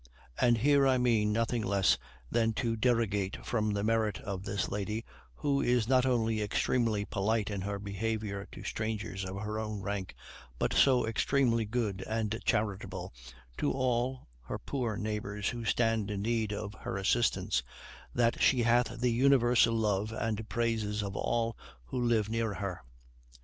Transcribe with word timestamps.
And 0.39 0.57
here 0.57 0.87
I 0.87 0.97
mean 0.97 1.31
nothing 1.31 1.61
less 1.63 1.99
than 2.31 2.53
to 2.53 2.75
derogate 2.75 3.45
from 3.45 3.69
the 3.69 3.83
merit 3.83 4.17
of 4.21 4.41
this 4.45 4.67
lady, 4.67 5.05
who 5.35 5.61
is 5.61 5.87
not 5.87 6.07
only 6.07 6.41
extremely 6.41 7.05
polite 7.05 7.51
in 7.51 7.61
her 7.61 7.77
behavior 7.77 8.47
to 8.51 8.63
strangers 8.63 9.23
of 9.23 9.37
her 9.39 9.59
own 9.59 9.81
rank, 9.83 10.15
but 10.57 10.73
so 10.73 11.05
extremely 11.05 11.65
good 11.65 12.03
and 12.07 12.39
charitable 12.45 13.13
to 13.59 13.71
all 13.73 14.27
her 14.45 14.57
poor 14.57 14.97
neighbors 14.97 15.49
who 15.49 15.65
stand 15.65 16.09
in 16.09 16.23
need 16.23 16.51
of 16.51 16.73
her 16.81 16.97
assistance, 16.97 17.61
that 18.15 18.41
she 18.41 18.63
hath 18.63 18.99
the 19.01 19.11
universal 19.11 19.75
love 19.75 20.11
and 20.11 20.49
praises 20.49 21.03
of 21.03 21.15
all 21.15 21.55
who 21.85 22.01
live 22.03 22.27
near 22.27 22.55
her. 22.55 22.81